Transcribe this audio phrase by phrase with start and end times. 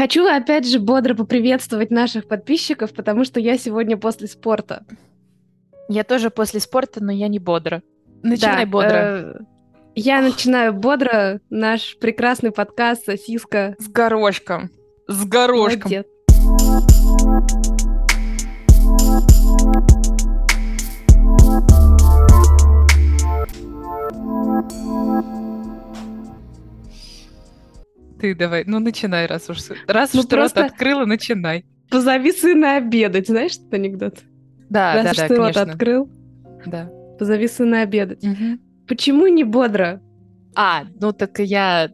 [0.00, 4.86] Хочу опять же бодро поприветствовать наших подписчиков, потому что я сегодня после спорта.
[5.90, 7.82] Я тоже после спорта, но я не бодро.
[8.22, 8.88] Начинай Да, бодро.
[8.88, 9.34] э,
[9.94, 13.76] я начинаю бодро наш прекрасный подкаст «Сосиска».
[13.78, 14.70] С горошком.
[15.06, 15.82] С горошком.
[15.82, 16.06] Молодец.
[28.20, 31.64] Ты давай, ну начинай, раз уж раз Ну, уж ты рот просто- открыла, начинай.
[31.90, 33.26] Позови сына обедать.
[33.28, 34.18] Знаешь этот анекдот?
[34.68, 35.72] Да, Раз да, уж да, ты рот конечно.
[35.72, 36.10] открыл,
[36.66, 36.90] Да.
[37.18, 38.22] позови сына обедать.
[38.22, 38.60] Мгм.
[38.86, 40.00] Почему не бодро?
[40.54, 41.90] А, ну так я...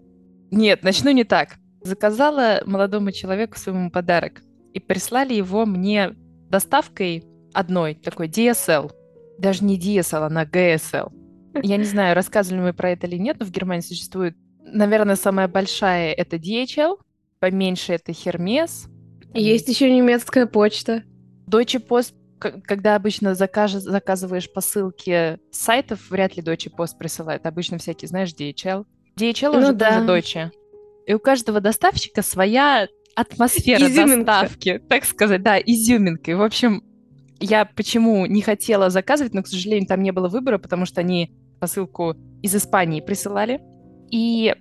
[0.51, 1.57] Нет, начну не так.
[1.83, 4.43] Заказала молодому человеку своему подарок.
[4.75, 6.15] И прислали его мне
[6.51, 8.91] доставкой одной, такой DSL.
[9.39, 11.11] Даже не DSL, она GSL.
[11.63, 15.49] Я не знаю, рассказывали мы про это или нет, но в Германии существует, наверное, самая
[15.49, 16.99] большая это DHL,
[17.41, 18.89] поменьше это Hermes.
[19.35, 21.03] Есть еще немецкая почта.
[21.49, 27.47] Deutsche Post, когда обычно закаж- заказываешь посылки с сайтов, вряд ли Deutsche Post присылает.
[27.47, 28.85] Обычно всякие, знаешь, DHL.
[29.19, 30.01] DHL Ну уже да.
[30.07, 30.51] тоже Deutsche.
[31.07, 34.25] И у каждого доставщика своя атмосфера Изюминка.
[34.25, 35.43] доставки, так сказать.
[35.43, 36.33] Да, изюминка.
[36.33, 36.83] И, в общем,
[37.39, 41.33] я почему не хотела заказывать, но, к сожалению, там не было выбора, потому что они
[41.61, 43.61] посылку из Испании присылали.
[44.11, 44.55] И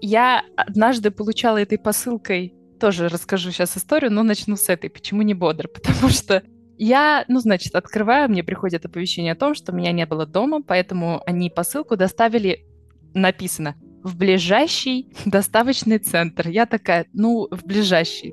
[0.00, 4.90] я однажды получала этой посылкой, тоже расскажу сейчас историю, но начну с этой.
[4.90, 5.68] Почему не бодро?
[5.74, 6.42] Потому что
[6.78, 11.22] я, ну, значит, открываю, мне приходит оповещение о том, что меня не было дома, поэтому
[11.26, 12.66] они посылку доставили,
[13.14, 16.48] написано, в ближайший доставочный центр.
[16.48, 18.32] Я такая, ну, в ближайший.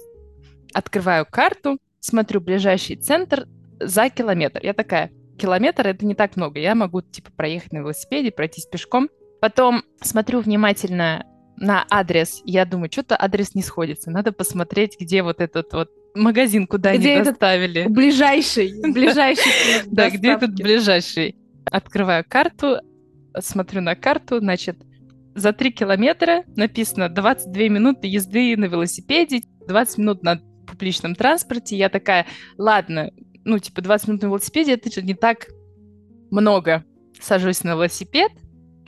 [0.74, 3.48] Открываю карту, смотрю ближайший центр
[3.80, 4.62] за километр.
[4.64, 6.60] Я такая, километр это не так много.
[6.60, 9.10] Я могу, типа, проехать на велосипеде, пройтись пешком.
[9.42, 11.26] Потом смотрю внимательно
[11.58, 12.42] на адрес.
[12.46, 14.12] Я думаю, что-то адрес не сходится.
[14.12, 17.88] Надо посмотреть, где вот этот вот магазин, куда Где они этот доставили.
[17.88, 18.74] Ближайший.
[18.94, 19.52] Ближайший.
[19.88, 21.36] Да, где этот ближайший?
[21.66, 22.80] Открываю карту,
[23.40, 24.78] смотрю на карту, значит,
[25.36, 31.78] за 3 километра написано 22 минуты езды на велосипеде, 20 минут на публичном транспорте.
[31.78, 32.26] Я такая,
[32.58, 33.12] ладно,
[33.46, 35.48] ну, типа, 20 минут на велосипеде, это не так
[36.32, 36.84] много.
[37.20, 38.32] Сажусь на велосипед,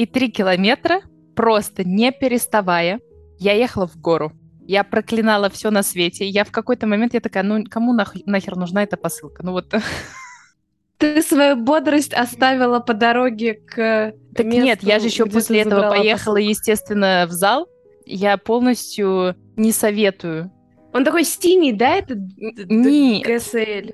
[0.01, 1.01] и 3 километра,
[1.35, 2.99] просто не переставая,
[3.37, 4.31] я ехала в гору.
[4.67, 6.27] Я проклинала все на свете.
[6.27, 9.43] Я в какой-то момент, я такая, ну, кому нах- нахер нужна эта посылка?
[9.43, 9.73] Ну, вот
[10.97, 15.89] Ты свою бодрость оставила по дороге к Так месту, нет, я же еще после этого
[15.89, 16.49] поехала, посылку.
[16.49, 17.67] естественно, в зал.
[18.05, 20.51] Я полностью не советую.
[20.93, 23.93] Он такой синий, да, это Не, ГСЛ?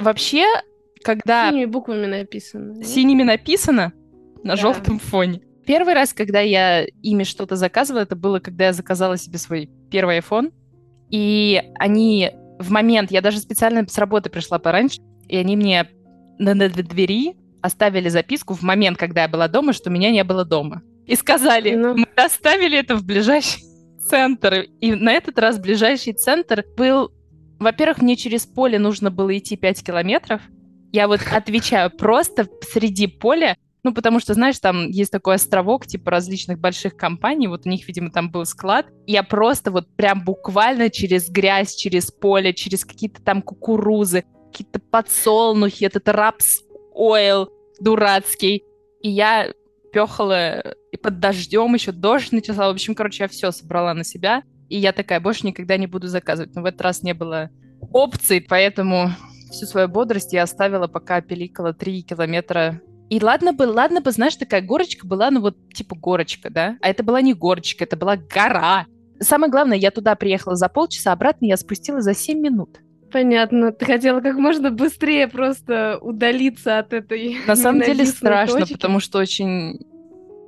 [0.00, 0.44] вообще,
[1.04, 2.82] когда Синими буквами написано.
[2.82, 3.92] синими написано
[4.42, 4.56] на Да.
[4.56, 5.42] желтом фоне.
[5.68, 10.20] Первый раз, когда я ими что-то заказывала, это было, когда я заказала себе свой первый
[10.20, 10.50] iPhone.
[11.10, 15.86] И они в момент, я даже специально с работы пришла пораньше, и они мне
[16.38, 20.46] на, на двери оставили записку в момент, когда я была дома, что меня не было
[20.46, 20.80] дома.
[21.04, 21.94] И сказали, Ну.
[21.98, 23.62] мы доставили это в ближайший
[24.08, 24.64] центр.
[24.80, 27.12] И на этот раз ближайший центр был...
[27.58, 30.40] Во-первых, мне через поле нужно было идти 5 километров.
[30.92, 33.54] Я вот отвечаю, просто среди поля
[33.88, 37.88] ну, потому что, знаешь, там есть такой островок, типа, различных больших компаний, вот у них,
[37.88, 38.86] видимо, там был склад.
[39.06, 45.84] Я просто вот прям буквально через грязь, через поле, через какие-то там кукурузы, какие-то подсолнухи,
[45.84, 46.60] этот рапс
[46.92, 47.48] ойл
[47.80, 48.62] дурацкий.
[49.00, 49.54] И я
[49.90, 52.66] пехала и под дождем, еще дождь начался.
[52.66, 54.42] В общем, короче, я все собрала на себя.
[54.68, 56.54] И я такая, больше никогда не буду заказывать.
[56.54, 57.48] Но в этот раз не было
[57.90, 59.12] опций, поэтому
[59.50, 64.36] всю свою бодрость я оставила, пока пиликала 3 километра и ладно бы, ладно бы, знаешь,
[64.36, 66.76] такая горочка была, ну вот типа горочка, да?
[66.80, 68.86] А это была не горочка, это была гора.
[69.20, 72.80] Самое главное, я туда приехала за полчаса, обратно я спустилась за 7 минут.
[73.10, 73.72] Понятно.
[73.72, 78.74] Ты хотела как можно быстрее просто удалиться от этой На самом деле страшно, точки.
[78.74, 79.80] потому что очень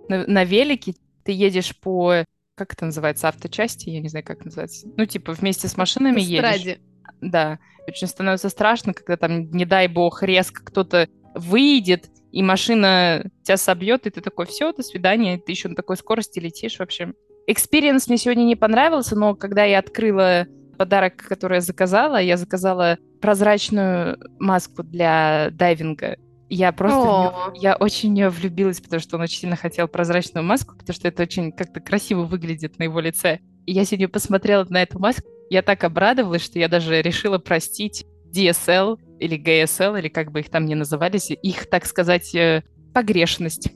[0.08, 0.94] на, на велике
[1.24, 2.24] ты едешь по,
[2.56, 4.86] как это называется, авточасти, я не знаю, как называется.
[4.96, 6.44] Ну, типа вместе с машинами едешь.
[6.44, 6.80] Эстраде.
[7.22, 13.56] Да, очень становится страшно, когда там, не дай бог, резко кто-то выйдет, и машина тебя
[13.56, 17.12] собьет, и ты такой, все, до свидания, ты еще на такой скорости летишь вообще.
[17.46, 20.46] Experience мне сегодня не понравился, но когда я открыла
[20.78, 26.16] подарок, который я заказала, я заказала прозрачную маску для дайвинга.
[26.48, 27.52] Я просто, О.
[27.54, 31.06] я очень в нее влюбилась, потому что он очень сильно хотел прозрачную маску, потому что
[31.06, 33.40] это очень как-то красиво выглядит на его лице.
[33.66, 38.04] И я сегодня посмотрела на эту маску, я так обрадовалась, что я даже решила простить
[38.34, 42.62] DSL или GSL, или как бы их там ни назывались, их, так сказать, э,
[42.92, 43.70] погрешность.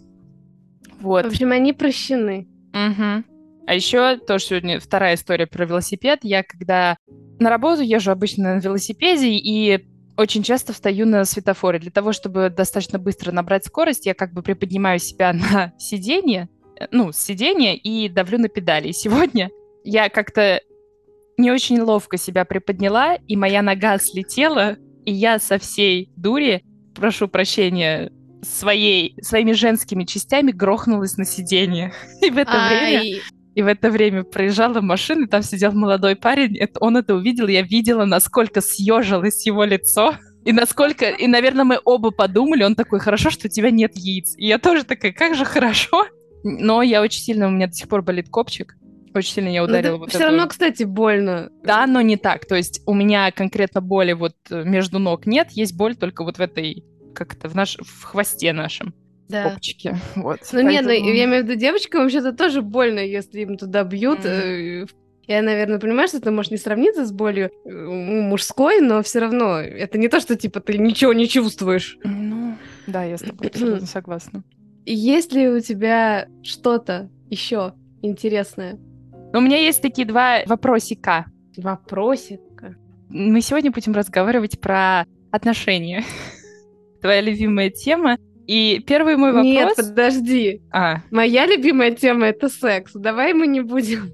[1.00, 1.24] Вот.
[1.24, 2.48] В общем, они прощены.
[2.72, 3.24] Мгм.
[3.66, 6.20] А еще тоже сегодня вторая история про велосипед.
[6.22, 6.96] Я когда
[7.38, 9.86] на работу езжу обычно на велосипеде и
[10.16, 11.78] очень часто встаю на светофоре.
[11.78, 16.48] Для того, чтобы достаточно быстро набрать скорость, я как бы приподнимаю себя на сиденье,
[16.78, 18.88] э, ну, с сиденья и давлю на педали.
[18.88, 19.50] И сегодня
[19.82, 20.60] я как-то
[21.36, 26.64] не очень ловко себя приподняла, и моя нога слетела, и я со всей дури,
[26.94, 28.10] прошу прощения,
[28.42, 31.92] своей, своими женскими частями грохнулась на сиденье.
[32.22, 32.98] И в это Ай.
[32.98, 33.20] время
[33.54, 37.46] и в это время проезжала машина, и там сидел молодой парень, это, он это увидел,
[37.46, 40.16] я видела, насколько съежилось его лицо.
[40.44, 44.34] И насколько, и, наверное, мы оба подумали, он такой, хорошо, что у тебя нет яиц.
[44.36, 46.06] И я тоже такая, как же хорошо.
[46.42, 48.74] Но я очень сильно, у меня до сих пор болит копчик.
[49.14, 49.92] Очень сильно я ударила.
[49.92, 50.26] Ну, вот все это.
[50.26, 51.50] равно, кстати, больно.
[51.62, 52.46] Да, но не так.
[52.46, 56.40] То есть у меня конкретно боли вот между ног нет, есть боль только вот в
[56.40, 56.84] этой,
[57.14, 58.92] как это, в, наш, в хвосте нашем
[59.28, 59.44] да.
[59.44, 59.96] попочки.
[60.16, 60.40] Вот.
[60.40, 60.70] Ну Поэтому...
[60.70, 64.20] нет, ну, я имею в виду девочкам вообще-то тоже больно, если им туда бьют.
[64.20, 64.90] Mm-hmm.
[65.26, 69.58] Я, наверное, понимаю, что это может не сравниться с болью э, мужской, но все равно
[69.58, 71.98] это не то, что типа ты ничего не чувствуешь.
[72.04, 72.56] Ну,
[72.86, 73.50] да, я с тобой
[73.86, 74.44] согласна.
[74.84, 77.72] Есть ли у тебя что-то еще
[78.02, 78.78] интересное?
[79.34, 81.26] У меня есть такие два вопросика.
[81.56, 82.76] Вопросика?
[83.08, 86.04] Мы сегодня будем разговаривать про отношения.
[87.02, 88.16] Твоя любимая тема.
[88.46, 89.44] И первый мой вопрос...
[89.44, 90.62] Нет, подожди.
[90.70, 90.98] А.
[91.10, 92.92] Моя любимая тема— это секс.
[92.94, 94.12] Давай мы не будем...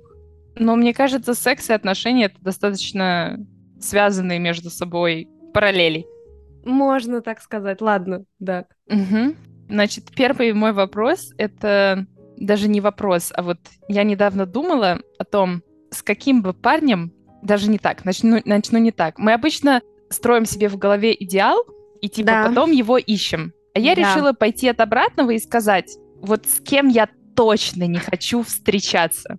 [0.56, 3.38] Но мне кажется, секс и отношения— это достаточно
[3.78, 6.06] связанные между собой параллели.
[6.64, 7.82] Можно так сказать.
[7.82, 8.64] Ладно, да.
[8.86, 9.34] Угу.
[9.68, 12.06] Значит, первый мой вопрос— это
[12.40, 13.58] даже не вопрос, а вот
[13.88, 18.92] я недавно думала о том, с каким бы парнем, даже не так, начну, начну не
[18.92, 19.18] так.
[19.18, 21.64] Мы обычно строим себе в голове идеал,
[22.00, 22.48] и типа да.
[22.48, 23.52] потом его ищем.
[23.74, 24.02] А я да.
[24.02, 29.38] решила пойти от обратного и сказать, вот с кем я точно не хочу встречаться.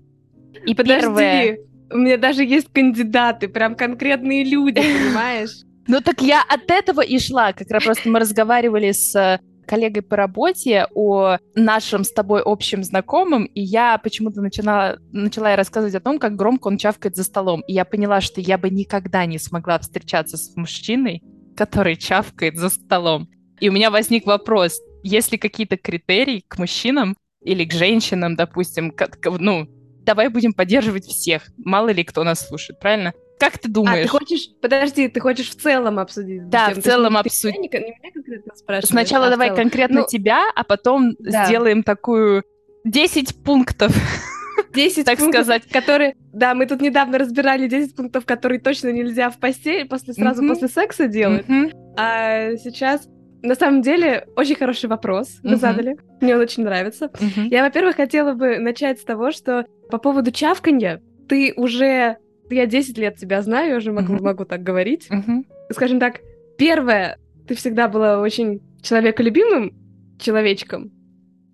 [0.65, 1.59] И Подожди, первое...
[1.92, 5.63] у меня даже есть кандидаты, прям конкретные люди, понимаешь?
[5.88, 7.54] Ну так я от этого и шла.
[7.54, 12.83] Как раз просто мы разговаривали с э, коллегой по работе о нашем с тобой общем
[12.83, 17.61] знакомом, и я почему-то начала, начала рассказывать о том, как громко он чавкает за столом.
[17.67, 21.23] И я поняла, что я бы никогда не смогла встречаться с мужчиной,
[21.55, 23.29] который чавкает за столом.
[23.59, 28.91] И у меня возник вопрос, есть ли какие-то критерии к мужчинам или к женщинам, допустим,
[28.91, 29.67] как, ну,
[30.03, 33.13] давай будем поддерживать всех, мало ли кто нас слушает, правильно?
[33.41, 33.99] Как ты думаешь?
[33.99, 36.47] А, ты хочешь, подожди, ты хочешь в целом обсудить?
[36.47, 37.59] Да, в целом обсудить.
[37.59, 41.45] Не, не меня конкретно спрашиваешь, Сначала а давай конкретно ну, тебя, а потом да.
[41.45, 42.43] сделаем такую
[42.85, 43.91] 10 пунктов.
[44.73, 45.67] 10 так пунктов, сказать.
[45.67, 46.15] которые...
[46.31, 50.47] Да, мы тут недавно разбирали 10 пунктов, которые точно нельзя в постель после сразу mm-hmm.
[50.47, 51.47] после секса делать.
[51.47, 51.71] Mm-hmm.
[51.97, 53.07] А сейчас
[53.44, 55.57] на самом деле, очень хороший вопрос вы uh-huh.
[55.57, 55.97] задали.
[56.21, 57.05] Мне он очень нравится.
[57.05, 57.47] Uh-huh.
[57.49, 62.17] Я, во-первых, хотела бы начать с того, что по поводу чавканья ты уже...
[62.51, 64.24] Я 10 лет тебя знаю, я уже могу, uh-huh.
[64.24, 65.07] могу так говорить.
[65.09, 65.44] Uh-huh.
[65.71, 66.21] Скажем так,
[66.57, 67.18] первое,
[67.48, 69.74] ты всегда была очень человеколюбимым
[70.19, 70.92] человечком,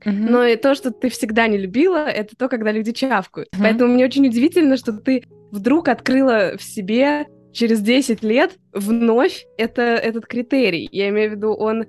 [0.06, 0.12] Uh-huh.
[0.12, 3.50] Но и то, что ты всегда не любила, это то, когда люди чавкают.
[3.50, 3.62] Uh-huh.
[3.62, 9.82] Поэтому мне очень удивительно, что ты вдруг открыла в себе через 10 лет вновь это,
[9.82, 10.88] этот критерий.
[10.92, 11.86] Я имею в виду, он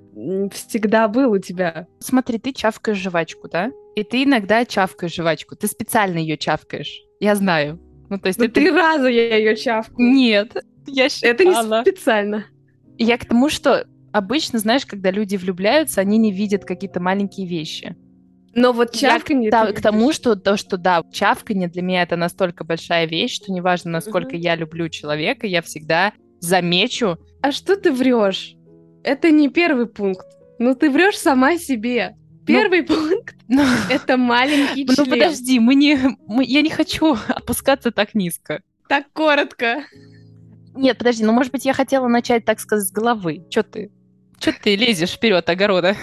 [0.50, 1.86] всегда был у тебя.
[2.00, 3.70] Смотри, ты чавкаешь жвачку, да?
[3.94, 5.56] И ты иногда чавкаешь жвачку.
[5.56, 7.02] Ты специально ее чавкаешь.
[7.20, 7.78] Я знаю.
[8.08, 8.38] Ну, то есть...
[8.38, 10.08] Ну, три раза я ее чавкаю.
[10.08, 10.56] Нет,
[10.86, 11.30] я считала.
[11.32, 12.44] Это не специально.
[12.96, 17.96] Я к тому, что обычно, знаешь, когда люди влюбляются, они не видят какие-то маленькие вещи.
[18.54, 19.50] Но вот чавканье...
[19.52, 23.52] Я, к тому, что то, что да, чавканье для меня это настолько большая вещь, что
[23.52, 24.40] неважно, насколько uh-huh.
[24.40, 27.18] я люблю человека, я всегда замечу.
[27.42, 28.54] А что ты врешь?
[29.04, 30.26] Это не первый пункт.
[30.58, 32.16] Ну ты врешь сама себе.
[32.48, 34.96] Ну, первый ну, пункт ну, это маленький член.
[34.96, 38.62] Ну подожди, мы не, мы, я не хочу опускаться так низко.
[38.88, 39.84] Так коротко.
[40.74, 43.44] Нет, подожди, ну может быть я хотела начать, так сказать, с головы.
[43.50, 43.90] Че ты?
[44.38, 45.96] Че ты лезешь вперед огорода?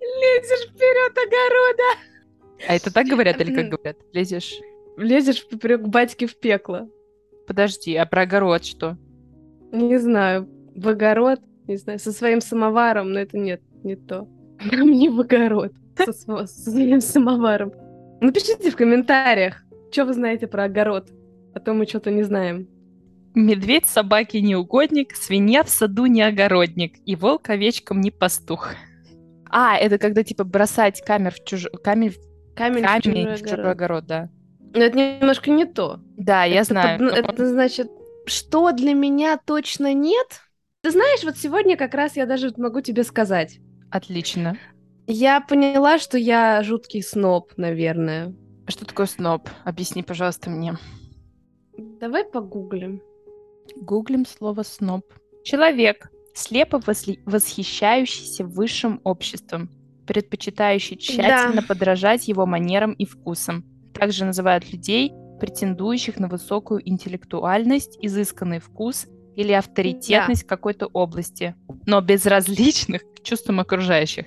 [0.00, 2.68] Лезешь вперед огорода.
[2.68, 3.96] А это так говорят или как говорят?
[4.12, 4.54] Лезешь?
[4.96, 6.88] Лезешь поперек батьки в пекло.
[7.46, 8.96] Подожди, а про огород что?
[9.72, 10.48] Не знаю.
[10.76, 14.28] В огород, не знаю, со своим самоваром, но это нет, не то.
[14.68, 15.72] Прям не в огород.
[15.96, 17.72] Со, со своим самоваром.
[18.20, 21.10] Напишите в комментариях, что вы знаете про огород.
[21.54, 22.68] А то мы что-то не знаем.
[23.34, 28.74] Медведь собаке не угодник, свинья в саду не огородник, и волк овечкам не пастух.
[29.50, 31.70] А, это когда, типа, бросать камер в чужой...
[31.82, 32.14] Камень,
[32.54, 34.30] камень, камень в, чужой, в чужой огород, да.
[34.74, 36.00] Но это немножко не то.
[36.16, 36.98] Да, я знаю.
[36.98, 37.12] Под...
[37.12, 37.90] Это значит,
[38.26, 40.40] что для меня точно нет?
[40.82, 43.60] Ты знаешь, вот сегодня как раз я даже могу тебе сказать.
[43.92, 44.56] Отлично.
[45.06, 48.34] Я поняла, что я жуткий сноб, наверное.
[48.66, 49.50] Что такое сноб?
[49.64, 50.78] Объясни, пожалуйста, мне.
[52.00, 53.02] Давай погуглим.
[53.76, 55.04] Гуглим слово сноб.
[55.44, 56.80] Человек, слепо
[57.26, 59.68] восхищающийся высшим обществом,
[60.06, 61.66] предпочитающий тщательно да.
[61.68, 63.66] подражать его манерам и вкусам.
[63.92, 70.48] Также называют людей, претендующих на высокую интеллектуальность, изысканный вкус или авторитетность да.
[70.48, 71.54] какой-то области,
[71.86, 74.26] но безразличных к чувствам окружающих.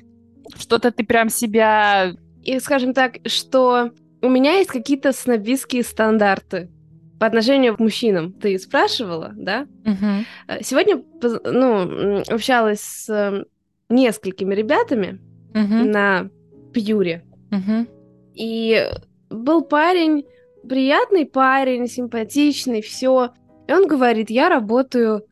[0.58, 2.14] Что-то ты прям себя...
[2.44, 6.70] И скажем так, что у меня есть какие-то снобистские стандарты
[7.20, 8.34] по отношению к мужчинам.
[8.34, 9.68] Ты спрашивала, да?
[9.86, 10.62] Угу.
[10.62, 11.02] Сегодня,
[11.46, 13.46] ну, общалась с эм,
[13.90, 15.20] несколькими ребятами
[15.52, 15.90] угу.
[15.90, 16.30] на
[16.74, 17.24] пьюре.
[17.52, 17.88] Угу.
[18.36, 18.90] И
[19.30, 20.26] был парень,
[20.68, 23.32] приятный парень, симпатичный, все.
[23.68, 25.26] И он говорит, я работаю...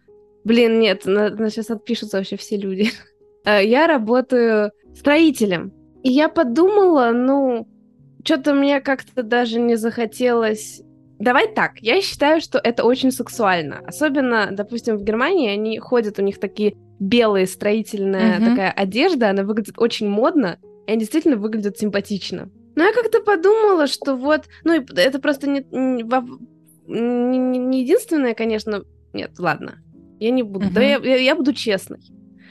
[0.44, 2.90] Блин, нет, на, на сейчас отпишутся вообще все люди.
[3.46, 5.74] Э, я работаю строителем.
[6.02, 7.68] И я подумала, ну,
[8.24, 10.82] что-то мне как-то даже не захотелось
[11.24, 13.80] Давай так, я считаю, что это очень сексуально.
[13.88, 18.50] Особенно, допустим, в Германии они ходят, у них такие белые строительная mm-hmm.
[18.50, 22.50] такая одежда, она выглядит очень модно, и они действительно выглядят симпатично.
[22.76, 26.04] Но я как-то подумала, что вот, ну, это просто не, не,
[26.88, 28.84] не единственное, конечно.
[29.14, 29.76] Нет, ладно,
[30.20, 30.66] я не буду.
[30.66, 30.74] Mm-hmm.
[30.74, 32.00] Да, я, я, я буду честной.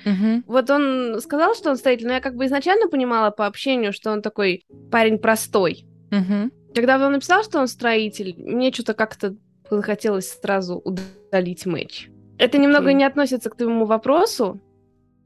[0.04, 0.42] Mm-hmm.
[0.46, 4.10] Вот он сказал, что он строитель, но я как бы изначально понимала по общению, что
[4.10, 5.84] он такой парень простой.
[6.10, 6.50] Mm-hmm.
[6.74, 9.36] Когда он написал, что он строитель, мне что-то как-то
[9.70, 12.08] захотелось сразу удалить матч.
[12.38, 12.94] Это немного okay.
[12.94, 14.60] не относится к твоему вопросу.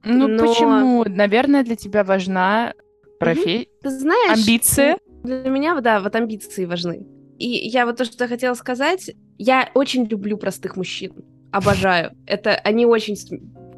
[0.04, 0.38] Ну но...
[0.38, 1.04] почему?
[1.06, 2.74] Наверное, для тебя важна
[3.18, 3.66] профессия.
[3.82, 4.98] Ты знаешь, амбиция.
[5.24, 7.06] Для меня, да, вот амбиции важны.
[7.38, 11.12] И я вот то, что хотела сказать, я очень люблю простых мужчин.
[11.52, 12.12] Обожаю.
[12.26, 13.16] Это они очень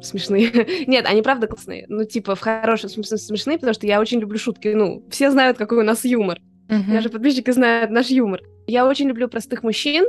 [0.01, 0.85] смешные.
[0.87, 1.85] Нет, они правда классные.
[1.87, 4.69] Ну, типа, в хорошем смысле смешные, потому что я очень люблю шутки.
[4.69, 6.39] Ну, все знают, какой у нас юмор.
[6.67, 6.93] Uh-huh.
[6.93, 8.41] Даже подписчики знают наш юмор.
[8.67, 10.05] Я очень люблю простых мужчин.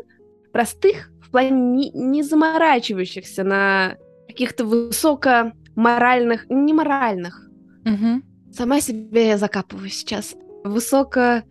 [0.53, 3.97] Простых в плане не, не заморачивающихся на
[4.29, 7.49] каких-то высокоморальных, не моральных.
[7.85, 8.23] Uh-huh.
[8.53, 10.35] Сама себе я закапываю сейчас.
[10.65, 11.43] Высоко...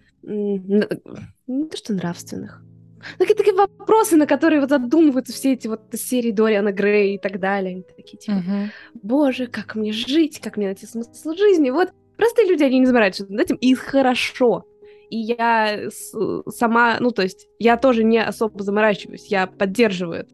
[1.50, 2.64] Не то, что нравственных.
[3.18, 7.40] Такие, такие вопросы, на которые вот задумываются все эти вот серии Дориана Грей и так
[7.40, 7.74] далее.
[7.74, 8.68] Они такие, типа, uh-huh.
[9.02, 11.70] боже, как мне жить, как мне найти смысл жизни.
[11.70, 14.66] Вот простые люди, они не заморачиваются над этим, и хорошо
[15.10, 15.90] и я
[16.50, 20.34] сама, ну, то есть я тоже не особо заморачиваюсь, я поддерживаю это.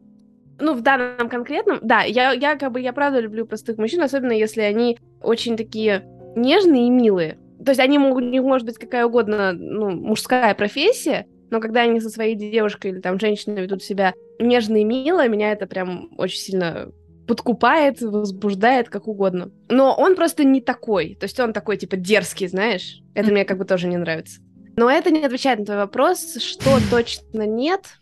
[0.58, 4.32] Ну, в данном конкретном, да, я, я как бы, я правда люблю простых мужчин, особенно
[4.32, 6.04] если они очень такие
[6.34, 7.38] нежные и милые.
[7.64, 11.82] То есть они могут, у них может быть какая угодно, ну, мужская профессия, но когда
[11.82, 16.10] они со своей девушкой или там женщиной ведут себя нежно и мило, меня это прям
[16.18, 16.90] очень сильно
[17.26, 19.50] подкупает, возбуждает, как угодно.
[19.68, 21.16] Но он просто не такой.
[21.18, 23.00] То есть он такой, типа, дерзкий, знаешь?
[23.14, 24.40] Это мне как бы тоже не нравится.
[24.76, 27.98] Но это не отвечает на твой вопрос, что точно нет.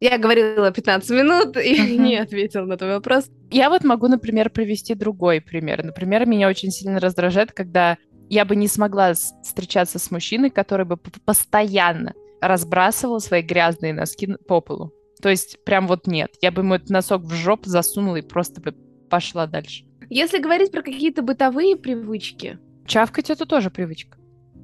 [0.00, 1.96] Я говорила 15 минут и uh-huh.
[1.96, 3.30] не ответила на твой вопрос.
[3.50, 5.84] Я вот могу, например, привести другой пример.
[5.84, 7.98] Например, меня очень сильно раздражает, когда
[8.32, 14.62] я бы не смогла встречаться с мужчиной, который бы постоянно разбрасывал свои грязные носки по
[14.62, 14.90] полу.
[15.20, 16.30] То есть прям вот нет.
[16.40, 18.72] Я бы ему этот носок в жопу засунула и просто бы
[19.10, 19.84] пошла дальше.
[20.08, 22.58] Если говорить про какие-то бытовые привычки.
[22.86, 24.16] Чавкать это тоже привычка.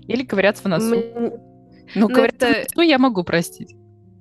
[0.06, 0.88] Или ковыряться в носу.
[0.88, 1.40] Мы...
[1.94, 2.72] Ну, ковыряться это...
[2.72, 3.76] в носу я могу простить.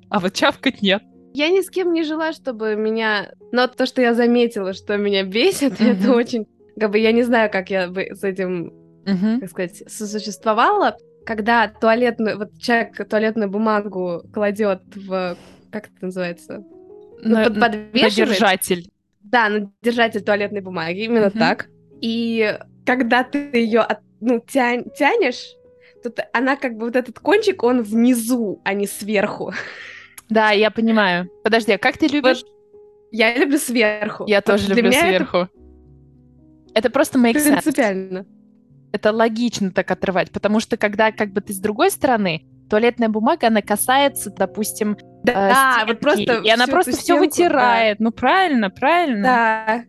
[0.10, 1.02] А вот чавкать нет.
[1.34, 3.32] Я ни с кем не жила, чтобы меня...
[3.54, 6.02] Но то, что я заметила, что меня бесит, mm-hmm.
[6.02, 6.48] это очень...
[6.78, 8.74] Как бы я не знаю, как я бы с этим,
[9.08, 9.40] mm-hmm.
[9.40, 10.98] как сказать, сосуществовала.
[11.26, 12.38] Когда туалетную...
[12.38, 15.38] Вот человек туалетную бумагу кладет в...
[15.72, 16.64] Как это называется?
[17.22, 18.18] На, ну, под, подвешивает.
[18.18, 18.90] На держатель.
[19.22, 21.40] Да, на держатель туалетной бумаги, именно mm-hmm.
[21.40, 21.68] так.
[22.02, 25.58] И когда ты ее от, ну, тянь, тянешь,
[26.04, 29.54] Тут она как бы вот этот кончик, он внизу, а не сверху.
[30.30, 31.30] Да, я понимаю.
[31.44, 32.44] Подожди, а как ты любишь?
[32.44, 32.52] Вот
[33.12, 34.26] я люблю сверху.
[34.28, 35.38] Я тоже люблю сверху.
[35.38, 35.50] Это...
[36.76, 37.62] это просто make sense.
[37.64, 38.26] Принципиально.
[38.92, 43.48] Это логично так отрывать, потому что когда как бы ты с другой стороны, туалетная бумага,
[43.48, 47.98] она касается, допустим, да, э, вот просто и она просто все вытирает.
[47.98, 48.04] Да.
[48.04, 49.24] Ну правильно, правильно.
[49.24, 49.84] Да.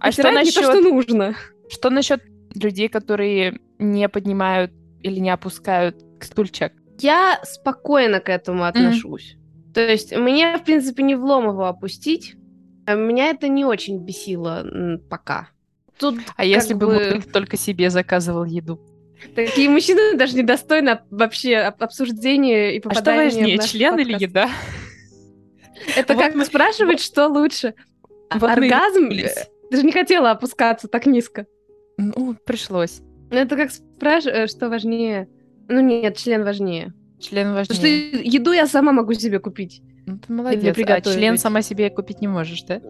[0.00, 1.34] А что насчет то, что нужно?
[1.68, 2.22] Что насчет
[2.54, 4.72] людей, которые не поднимают
[5.02, 6.72] или не опускают стульчик?
[7.00, 9.36] Я спокойно к этому отношусь.
[9.36, 9.72] Mm.
[9.74, 12.34] То есть мне, в принципе, не влом его опустить.
[12.86, 14.66] А меня это не очень бесило
[15.10, 15.50] пока.
[15.98, 18.80] Тут а если бы мужик только себе заказывал еду?
[19.34, 24.08] Такие мужчины даже недостойны вообще обсуждения и попадания А что важнее, член подкаст.
[24.10, 24.50] или еда?
[25.96, 26.44] Это вот как мы...
[26.44, 27.74] спрашивать, что лучше?
[28.32, 29.10] Вот Оргазм?
[29.10, 31.46] Ты же не хотела опускаться так низко.
[31.96, 33.00] Ну, пришлось.
[33.30, 35.28] Это как спрашивать, э, что важнее.
[35.68, 36.94] Ну нет, член важнее.
[37.20, 37.76] Член важнее.
[37.76, 39.82] Потому что еду я сама могу себе купить.
[40.06, 40.76] Ну, ты молодец.
[40.78, 42.80] А член сама себе купить не можешь, да?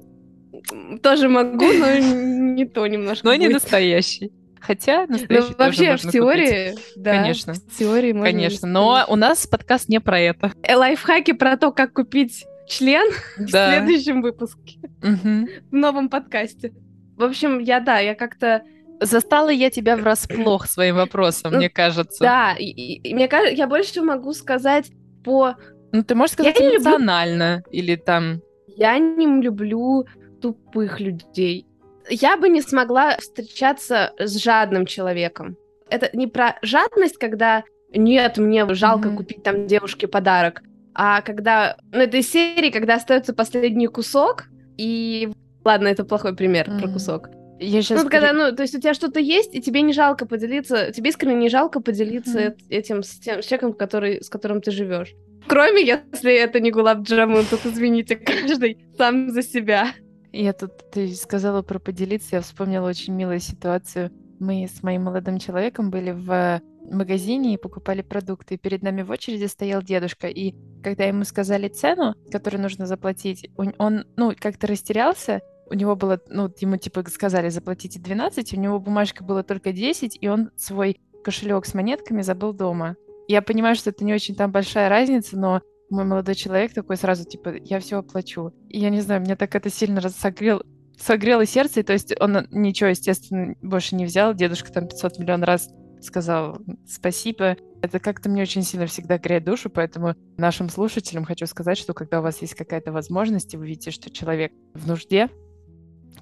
[1.02, 3.26] Тоже могу, но не то немножко.
[3.26, 4.32] Но не настоящий.
[4.60, 6.92] Хотя ну, настоящий ну, вообще в теории, купить.
[6.96, 8.26] да, конечно, в теории можно.
[8.26, 10.52] Конечно, но у нас подкаст не про это.
[10.62, 13.08] Э, лайфхаки про то, как купить член
[13.38, 13.70] да.
[13.70, 15.48] в следующем выпуске угу.
[15.70, 16.72] в новом подкасте.
[17.16, 18.62] В общем, я да, я как-то
[19.00, 22.22] Застала я тебя врасплох своим вопросом, мне кажется.
[22.22, 24.90] Да, и, и, мне кажется, я больше могу сказать
[25.25, 25.54] по...
[25.92, 27.70] Ну, ты можешь сказать я эмоционально люблю...
[27.70, 28.40] или там...
[28.66, 30.06] Я не люблю
[30.40, 31.66] тупых людей.
[32.09, 35.57] Я бы не смогла встречаться с жадным человеком.
[35.90, 37.64] Это не про жадность, когда
[37.95, 39.16] нет, мне жалко mm-hmm.
[39.16, 40.62] купить там девушке подарок,
[40.95, 45.30] а когда, ну, это из серии, когда остается последний кусок, и
[45.64, 46.80] ладно, это плохой пример mm-hmm.
[46.80, 47.30] про кусок.
[47.61, 50.26] Я сейчас ну, когда, ну, то есть у тебя что-то есть, и тебе не жалко
[50.26, 52.57] поделиться, тебе искренне не жалко поделиться mm-hmm.
[52.68, 55.14] этим с тем с человеком, который, с которым ты живешь.
[55.47, 59.92] Кроме, если это не Гулаб Джамун, тут извините, каждый сам за себя.
[60.32, 64.11] Я тут, ты сказала про поделиться, я вспомнила очень милую ситуацию.
[64.38, 68.54] Мы с моим молодым человеком были в магазине и покупали продукты.
[68.54, 70.28] И перед нами в очереди стоял дедушка.
[70.28, 75.40] И когда ему сказали цену, которую нужно заплатить, он, он ну, как-то растерялся.
[75.70, 80.16] У него было, ну, ему типа сказали, заплатите 12, у него бумажка была только 10,
[80.20, 82.97] и он свой кошелек с монетками забыл дома.
[83.28, 87.25] Я понимаю, что это не очень там большая разница, но мой молодой человек такой сразу,
[87.25, 88.52] типа, я все оплачу.
[88.68, 90.62] И я не знаю, мне так это сильно согрел,
[90.99, 94.35] согрело сердце, и, то есть он ничего, естественно, больше не взял.
[94.35, 97.57] Дедушка там 500 миллион раз сказал спасибо.
[97.83, 102.21] Это как-то мне очень сильно всегда греет душу, поэтому нашим слушателям хочу сказать, что когда
[102.21, 105.28] у вас есть какая-то возможность, и вы видите, что человек в нужде,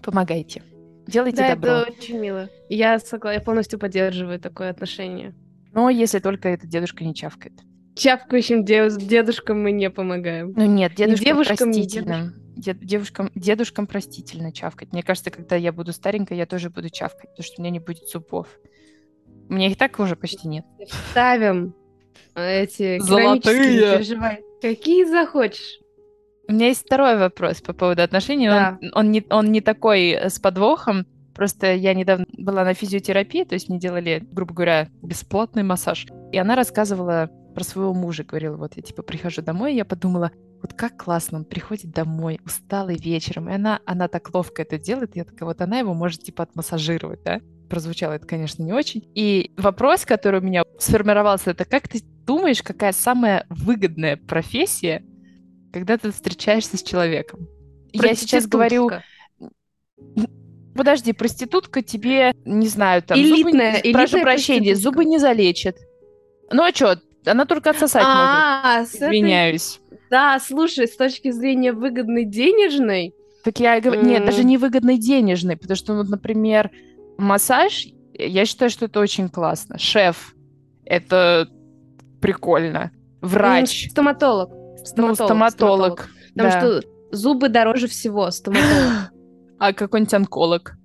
[0.02, 0.62] помогайте.
[1.06, 1.70] Делайте да, добро.
[1.70, 2.49] это очень мило.
[2.68, 3.32] Я, согла...
[3.32, 5.35] я полностью поддерживаю такое отношение.
[5.73, 7.52] Но если только этот дедушка не чавкает
[7.96, 10.52] чавкающим дедушкам мы не помогаем.
[10.56, 12.34] Ну нет, дедушкам девушкам, простительно.
[12.56, 14.92] Дед, девушкам, дедушкам простительно чавкать.
[14.92, 17.80] Мне кажется, когда я буду старенькой, я тоже буду чавкать, потому что у меня не
[17.80, 18.46] будет зубов.
[19.48, 20.64] У меня их так уже почти нет.
[21.11, 21.74] Ставим
[22.35, 24.02] эти золотые.
[24.61, 25.80] Какие захочешь.
[26.48, 28.48] У меня есть второй вопрос по поводу отношений.
[28.48, 28.78] Да.
[28.80, 31.06] Он, он, не, он не такой э, с подвохом.
[31.35, 36.06] Просто я недавно была на физиотерапии, то есть мне делали, грубо говоря, бесплатный массаж.
[36.32, 40.31] И она рассказывала про своего мужа говорила, вот я типа прихожу домой, и я подумала,
[40.61, 45.16] вот как классно, он приходит домой, усталый вечером, и она, она так ловко это делает,
[45.16, 47.40] я такая, вот она его может типа отмассажировать, да?
[47.71, 49.11] Прозвучало это, конечно, не очень.
[49.14, 55.03] И вопрос, который у меня сформировался, это как ты думаешь, какая самая выгодная профессия,
[55.73, 57.49] когда ты встречаешься с человеком?
[57.95, 58.90] Я сейчас говорю...
[60.75, 63.19] Подожди, проститутка тебе, не знаю, там...
[63.19, 65.79] Элитная, зубы, прошу прощения, зубы не залечат.
[66.53, 68.94] Ну а что, она только отсосать а, может.
[68.94, 69.80] Извиняюсь.
[70.10, 73.14] Да, слушай, с точки зрения выгодной денежной...
[73.44, 76.70] Так я говорю, нет, даже не выгодной денежной, потому что, вот, например,
[77.16, 79.78] массаж, я считаю, что это очень классно.
[79.78, 80.34] Шеф,
[80.84, 81.48] это
[82.20, 82.90] прикольно.
[83.20, 83.90] Врач.
[83.90, 84.50] Стоматолог.
[84.84, 85.08] Стоматолог.
[85.08, 85.50] Ну, стоматолог.
[85.52, 86.08] стоматолог.
[86.34, 86.60] Потому да.
[86.60, 89.12] что зубы дороже всего, стоматолог.
[89.58, 90.76] А какой-нибудь онколог?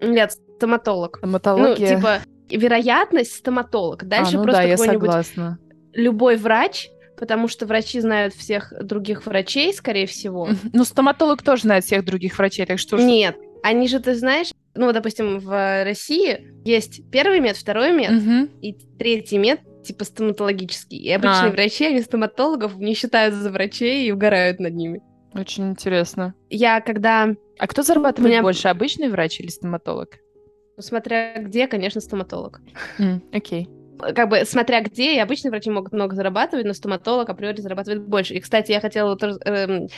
[0.00, 1.18] Нет, стоматолог.
[1.18, 1.90] Стоматология.
[1.90, 2.20] Ну, типа,
[2.50, 4.04] вероятность стоматолог.
[4.04, 5.58] Дальше а, ну просто да, какой-нибудь
[5.92, 10.48] любой врач, потому что врачи знают всех других врачей, скорее всего.
[10.72, 12.96] Ну, стоматолог тоже знает всех других врачей, так что...
[12.96, 18.48] Нет, они же, ты знаешь, ну, допустим, в России есть первый мед, второй мед угу.
[18.62, 20.98] и третий мед, типа стоматологический.
[20.98, 21.52] И обычные а.
[21.52, 25.02] врачи, они стоматологов не считают за врачей и угорают над ними.
[25.34, 26.34] Очень интересно.
[26.48, 27.28] Я когда...
[27.58, 28.42] А кто зарабатывает меня...
[28.42, 30.16] больше, обычный врач или стоматолог?
[30.80, 32.60] Смотря где, конечно, стоматолог.
[33.32, 33.68] Окей.
[33.98, 38.02] Mm, Как бы, смотря где, и обычные врачи могут много зарабатывать, но стоматолог априори зарабатывает
[38.02, 38.34] больше.
[38.34, 39.88] И, кстати, я хотела вот, эм,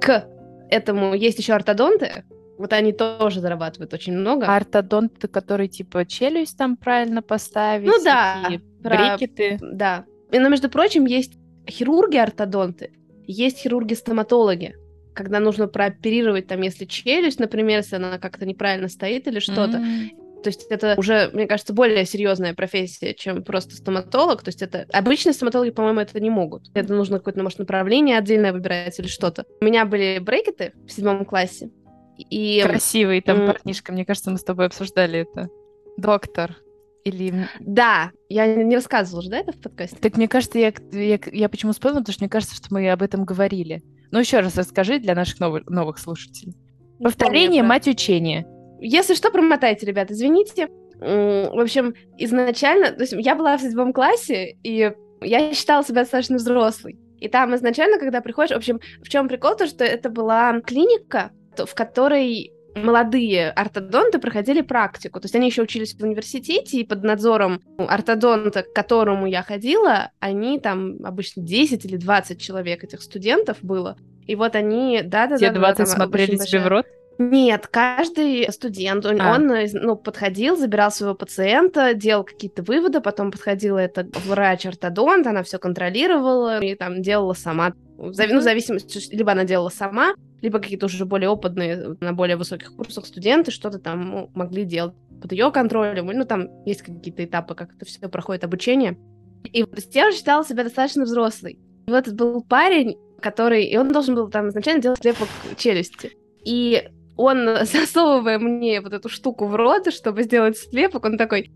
[0.00, 0.26] к
[0.70, 2.24] этому есть еще ортодонты,
[2.58, 4.46] вот они тоже зарабатывают очень много.
[4.46, 8.50] А ортодонты, которые типа челюсть там правильно поставить, ну да,
[8.82, 8.96] про...
[9.16, 9.58] брекеты.
[9.62, 10.04] Да.
[10.30, 12.92] И, но, между прочим, есть хирурги-ортодонты,
[13.26, 14.74] есть хирурги-стоматологи
[15.14, 19.78] когда нужно прооперировать, там, если челюсть, например, если она как-то неправильно стоит или что-то.
[19.78, 20.42] Mm-hmm.
[20.42, 24.42] То есть это уже, мне кажется, более серьезная профессия, чем просто стоматолог.
[24.42, 26.70] То есть это обычные стоматологи, по-моему, это не могут.
[26.74, 29.44] Это нужно какое-то, может, направление отдельное выбирать или что-то.
[29.60, 31.70] У меня были брекеты в седьмом классе.
[32.16, 32.62] И...
[32.62, 35.48] Красивый там mm- парнишка, мне кажется, мы с тобой обсуждали это.
[35.96, 36.56] Доктор.
[37.04, 37.48] Или...
[37.60, 39.96] Да, я не рассказывала же, да, это в подкасте?
[39.96, 43.02] Так мне кажется, я, я, я почему вспомнила, потому что мне кажется, что мы об
[43.02, 43.82] этом говорили.
[44.10, 46.54] Ну, еще раз расскажи для наших новых, новых слушателей.
[46.98, 48.46] Повторение– мать учения.
[48.80, 50.68] Если что, промотайте, ребят, извините.
[50.98, 54.92] В общем, изначально, то есть я была в седьмом классе, и
[55.22, 56.98] Я считала себя достаточно взрослой.
[57.18, 61.30] И там изначально, когда приходишь, в общем, в чем прикол, то что это была клиника,
[61.56, 62.52] в которой
[62.84, 65.20] молодые ортодонты проходили практику.
[65.20, 70.10] То есть они еще учились в университете, и под надзором ортодонта, к которому я ходила,
[70.18, 73.96] они там обычно 10 или 20 человек этих студентов было.
[74.26, 75.38] И вот они, да-да-да.
[75.38, 76.86] Те 20 да, смотрели тебе в рот?
[77.18, 79.34] Нет, каждый студент, он, а.
[79.34, 85.58] он ну, подходил, забирал своего пациента, делал какие-то выводы, потом подходила эта врач-ортодонт, она все
[85.58, 87.74] контролировала и там делала сама.
[87.98, 92.36] В, ну, в зависимости, либо она делала сама, либо какие-то уже более опытные, на более
[92.36, 96.06] высоких курсах студенты что-то там ну, могли делать под ее контролем.
[96.06, 98.98] Ну, там есть какие-то этапы, как это все проходит обучение.
[99.44, 101.58] И вот считала себя достаточно взрослой.
[101.86, 103.64] И вот этот был парень, который...
[103.64, 106.12] И он должен был там изначально делать слепок челюсти.
[106.44, 111.50] И он, засовывая мне вот эту штуку в рот, чтобы сделать слепок, он такой,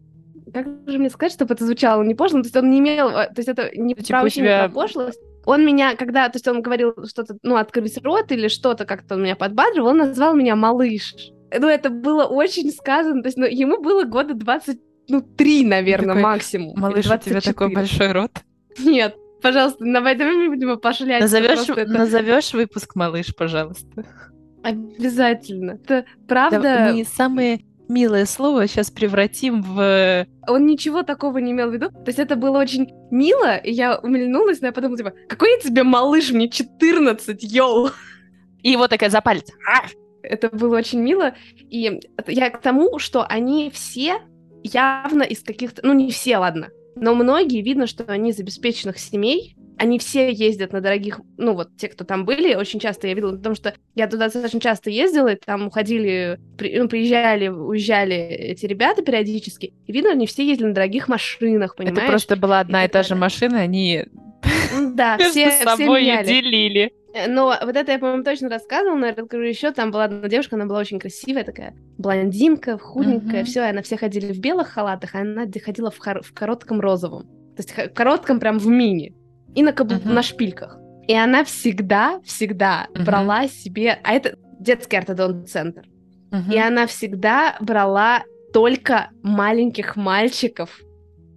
[0.53, 2.41] как же мне сказать, чтобы это звучало не пошло?
[2.41, 4.69] То есть он не имел, а, то есть это не типа право тебя...
[4.69, 5.21] пошлость.
[5.47, 9.23] Он меня, когда, то есть он говорил что-то, ну, открыть рот или что-то, как-то он
[9.23, 11.15] меня подбадривал, он назвал меня малыш.
[11.57, 14.79] Ну, это было очень сказано, то есть ну, ему было года 20,
[15.09, 16.79] ну, три, наверное, такой, максимум.
[16.79, 18.33] Малыш, у тебя такой большой рот?
[18.79, 21.21] Нет, пожалуйста, давай, давай мы будем пошлять.
[21.21, 21.87] Назовешь, это...
[21.91, 24.05] назовешь выпуск малыш, пожалуйста.
[24.63, 25.73] Обязательно.
[25.73, 26.61] Это правда...
[26.61, 30.27] Да, мы самые милое слово сейчас превратим в...
[30.49, 31.91] Он ничего такого не имел в виду.
[31.91, 35.61] То есть это было очень мило, и я умильнулась, но я подумала, типа, какой я
[35.61, 37.91] тебе малыш, мне 14, йоу!
[38.63, 39.51] И его такая за палец.
[40.23, 41.35] Это было очень мило.
[41.71, 44.23] И я к тому, что они все
[44.63, 45.87] явно из каких-то...
[45.87, 46.71] Ну, не все, ладно.
[46.97, 51.77] Но многие, видно, что они из обеспеченных семей, они все ездят на дорогих, ну вот
[51.77, 55.29] те, кто там были, очень часто я видела, потому что я туда достаточно часто ездила,
[55.29, 60.69] и там уходили, при, ну, приезжали, уезжали эти ребята периодически, и видно, они все ездили
[60.69, 61.99] на дорогих машинах, понимаешь?
[61.99, 64.07] Это просто была одна и, и та же машина, они
[64.95, 66.93] да, все, собой все делили.
[67.15, 69.71] Э, но вот это я, по-моему, точно рассказывала, но я расскажу еще.
[69.71, 73.47] Там была одна девушка, она была очень красивая, такая блондинка, худенькая, mm-hmm.
[73.47, 77.23] все, она все ходили в белых халатах, а она ходила в, хор- в коротком розовом.
[77.57, 79.15] То есть в коротком прям в мини
[79.55, 79.95] и на, кабл...
[79.95, 80.13] uh-huh.
[80.13, 80.79] на шпильках.
[81.07, 83.05] И она всегда, всегда uh-huh.
[83.05, 83.99] брала себе...
[84.03, 85.87] А это детский ортодонт-центр.
[86.31, 86.53] Uh-huh.
[86.53, 90.71] И она всегда брала только маленьких мальчиков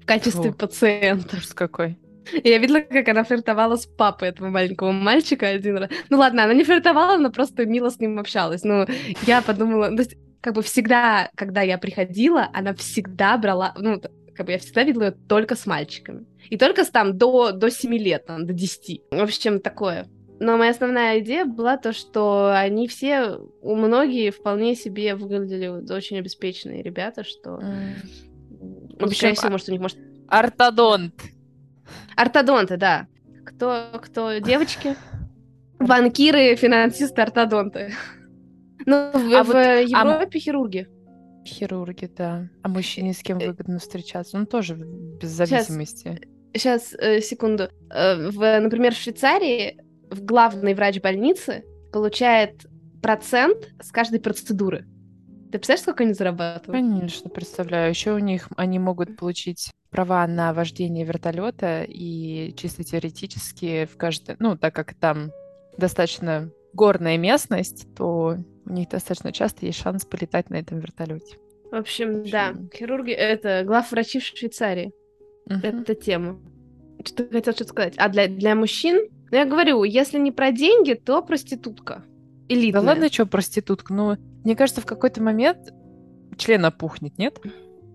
[0.01, 0.57] в качестве Фу.
[0.57, 1.39] пациентов.
[1.39, 1.97] Ужас какой.
[2.43, 5.89] Я видела, как она флиртовала с папой этого маленького мальчика один раз.
[6.09, 8.63] Ну ладно, она не флиртовала, она просто мило с ним общалась.
[8.63, 8.85] Ну,
[9.25, 14.01] я подумала, то есть, как бы всегда, когда я приходила, она всегда брала, ну,
[14.35, 16.25] как бы я всегда видела ее только с мальчиками.
[16.49, 19.01] И только с там до, до 7 лет, там, до 10.
[19.11, 20.07] В общем, такое.
[20.39, 26.19] Но моя основная идея была то, что они все, у многие вполне себе выглядели очень
[26.19, 27.59] обеспеченные ребята, что...
[27.59, 27.93] Mm.
[28.99, 29.97] Ну, скорее всего, может, у них может...
[30.27, 31.13] Ортодонт.
[32.15, 33.07] Ортодонты, да.
[33.45, 34.95] Кто, кто девочки?
[35.79, 37.93] Банкиры, финансисты, ортодонты.
[38.85, 40.39] Ну, в, а в вот, Европе а...
[40.39, 40.87] хирурги.
[41.45, 42.49] Хирурги, да.
[42.61, 44.37] А мужчине с кем э, выгодно встречаться?
[44.37, 46.09] Ну, тоже без зависимости.
[46.09, 47.69] Сейчас, сейчас э, секунду.
[47.89, 49.79] Э, в, например, в Швейцарии
[50.09, 52.65] в главный врач больницы получает
[53.01, 54.85] процент с каждой процедуры.
[55.51, 56.85] Ты представляешь, сколько они зарабатывают?
[56.85, 57.89] Конечно, представляю.
[57.89, 64.35] Еще у них они могут получить права на вождение вертолета и чисто теоретически в каждой,
[64.39, 65.31] ну, так как там
[65.77, 71.37] достаточно горная местность, то у них достаточно часто есть шанс полетать на этом вертолете.
[71.71, 72.31] В общем, в общем...
[72.31, 74.91] да, хирурги— это главврачи в Швейцарии.
[75.47, 75.59] Uh-huh.
[75.61, 76.39] Это тема.
[77.03, 77.93] Что ты хотел что-то сказать?
[77.97, 79.07] А для, для мужчин?
[79.31, 82.03] Ну, я говорю, если не про деньги, то проститутка.
[82.49, 82.81] Элитная.
[82.81, 83.93] Да ладно, что проститутка?
[83.93, 85.73] Ну, мне кажется, в какой-то момент
[86.37, 87.39] член опухнет, нет?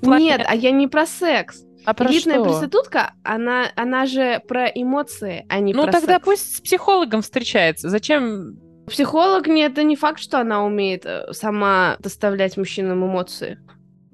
[0.02, 1.62] Нет, а я не про секс.
[1.84, 2.44] А про Элитная что?
[2.44, 6.24] проститутка, она, она же про эмоции, а не ну, про Ну тогда секс.
[6.24, 7.88] пусть с психологом встречается.
[7.88, 13.58] Зачем Психолог не это не факт, что она умеет э, сама доставлять мужчинам эмоции.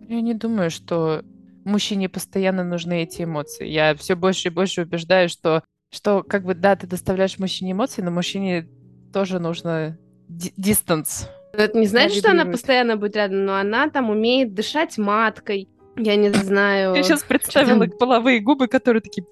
[0.08, 1.22] Я не думаю, что
[1.68, 3.66] мужчине постоянно нужны эти эмоции.
[3.66, 8.02] Я все больше и больше убеждаю, что, что как бы, да, ты доставляешь мужчине эмоции,
[8.02, 8.68] но мужчине
[9.12, 11.28] тоже нужно дистанс.
[11.52, 16.16] Это не значит, что она постоянно будет рядом, но она там умеет дышать маткой, я
[16.16, 16.94] не знаю.
[16.94, 17.98] Я сейчас представила там...
[17.98, 19.26] половые губы, которые такие...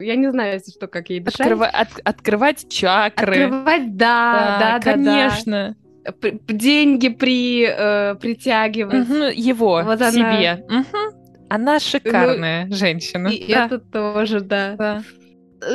[0.00, 1.40] Я не знаю, если что, как ей дышать.
[1.40, 1.66] Открыва...
[1.66, 1.88] От...
[2.02, 3.44] Открывать чакры.
[3.44, 5.76] Открывать, да, да, да, конечно.
[6.04, 6.30] Да, да.
[6.48, 9.08] Деньги при, э, притягивать.
[9.08, 10.64] Угу, его вот себе.
[10.68, 10.80] Она...
[10.80, 10.98] Угу.
[11.54, 13.28] Она шикарная ну, женщина.
[13.28, 13.66] И да.
[13.66, 14.76] это тоже, да.
[14.76, 15.02] да.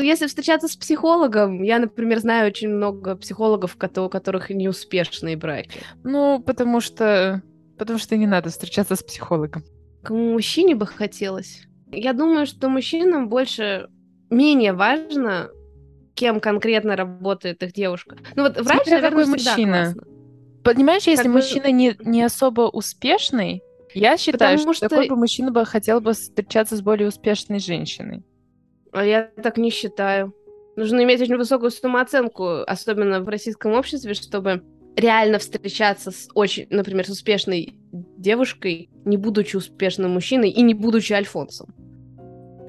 [0.02, 5.80] Если встречаться с психологом, я, например, знаю очень много психологов, у которых неуспешные браки.
[6.04, 7.42] Ну, потому что
[7.78, 9.64] Потому что не надо встречаться с психологом
[10.08, 11.64] к мужчине бы хотелось.
[11.92, 13.90] Я думаю, что мужчинам больше
[14.30, 15.50] менее важно,
[16.16, 18.16] кем конкретно работает их девушка.
[18.36, 19.94] Ну вот врач, Смотря наверное, какой мужчина.
[19.94, 20.04] Классно.
[20.64, 21.72] Понимаешь, если как мужчина бы...
[21.74, 23.62] не, не особо успешный,
[24.00, 27.60] я считаю, Потому что, что такой бы мужчина бы хотел бы встречаться с более успешной
[27.60, 28.24] женщиной.
[28.92, 30.34] А я так не считаю.
[30.76, 34.64] Нужно иметь очень высокую самооценку, особенно в российском обществе, чтобы
[34.96, 41.14] реально встречаться с очень, например, с успешной девушкой, не будучи успешным мужчиной и не будучи
[41.14, 41.74] альфонсом.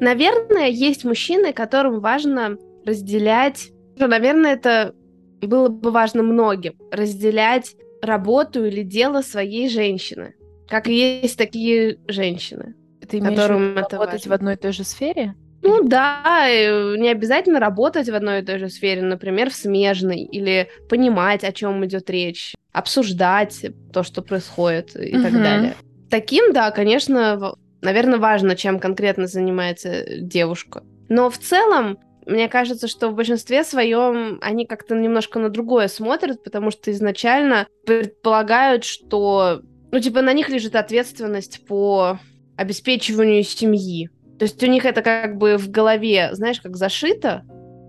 [0.01, 3.71] Наверное, есть мужчины, которым важно разделять...
[3.97, 4.95] Наверное, это
[5.41, 6.75] было бы важно многим.
[6.93, 10.35] Разделять работу или дело своей женщины.
[10.69, 12.75] Как и есть такие женщины.
[13.09, 14.31] Ты имеешь которым это работать важно.
[14.31, 15.35] в одной и той же сфере?
[15.63, 20.69] Ну да, не обязательно работать в одной и той же сфере, например, в смежной, или
[20.89, 25.23] понимать, о чем идет речь, обсуждать то, что происходит и угу.
[25.23, 25.75] так далее.
[26.11, 30.85] Таким, да, конечно, наверное, важно, чем конкретно занимается девушка.
[31.09, 36.45] Но в целом, мне кажется, что в большинстве своем они как-то немножко на другое смотрят,
[36.45, 42.19] потому что изначально предполагают, что, ну, типа, на них лежит ответственность по
[42.57, 44.11] обеспечиванию семьи.
[44.39, 47.43] То есть у них это как бы в голове, знаешь, как зашито.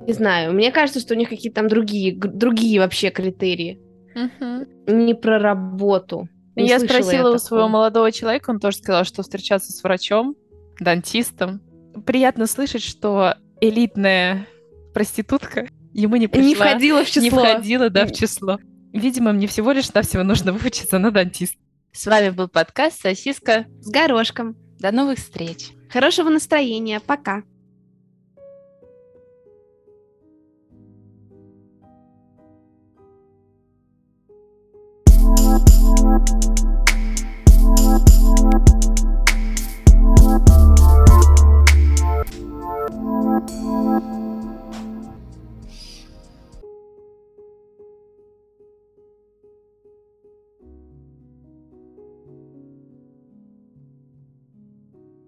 [0.07, 3.79] Не знаю, мне кажется, что у них какие-то там другие, другие вообще критерии.
[4.15, 4.93] Угу.
[4.93, 6.27] Не про работу.
[6.55, 10.35] Не я спросила я у своего молодого человека, он тоже сказал, что встречаться с врачом,
[10.79, 11.61] дантистом.
[12.05, 14.47] Приятно слышать, что элитная
[14.93, 16.47] проститутка ему не пришла.
[16.47, 17.21] Не входила в число.
[17.21, 18.57] Не входила, да, в число.
[18.91, 21.55] Видимо, мне всего лишь навсего нужно выучиться на дантист.
[21.91, 24.55] С вами был подкаст «Сосиска с горошком».
[24.79, 25.71] До новых встреч.
[25.89, 26.99] Хорошего настроения.
[26.99, 27.43] Пока.